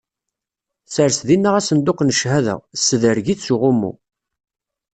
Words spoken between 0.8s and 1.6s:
Sers dinna